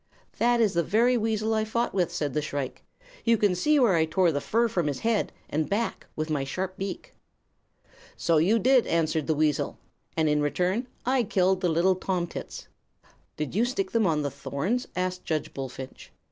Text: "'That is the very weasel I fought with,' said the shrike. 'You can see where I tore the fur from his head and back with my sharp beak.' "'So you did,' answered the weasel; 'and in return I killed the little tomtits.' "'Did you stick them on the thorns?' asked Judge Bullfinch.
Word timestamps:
"'That 0.39 0.59
is 0.59 0.73
the 0.73 0.81
very 0.81 1.15
weasel 1.15 1.53
I 1.53 1.63
fought 1.63 1.93
with,' 1.93 2.11
said 2.11 2.33
the 2.33 2.41
shrike. 2.41 2.83
'You 3.23 3.37
can 3.37 3.53
see 3.53 3.77
where 3.77 3.93
I 3.93 4.05
tore 4.05 4.31
the 4.31 4.41
fur 4.41 4.67
from 4.67 4.87
his 4.87 5.01
head 5.01 5.31
and 5.47 5.69
back 5.69 6.07
with 6.15 6.27
my 6.31 6.43
sharp 6.43 6.75
beak.' 6.75 7.13
"'So 8.17 8.37
you 8.37 8.57
did,' 8.57 8.87
answered 8.87 9.27
the 9.27 9.35
weasel; 9.35 9.77
'and 10.17 10.27
in 10.27 10.41
return 10.41 10.87
I 11.05 11.21
killed 11.21 11.61
the 11.61 11.69
little 11.69 11.93
tomtits.' 11.95 12.67
"'Did 13.37 13.53
you 13.53 13.63
stick 13.63 13.91
them 13.91 14.07
on 14.07 14.23
the 14.23 14.31
thorns?' 14.31 14.87
asked 14.95 15.23
Judge 15.23 15.53
Bullfinch. 15.53 16.11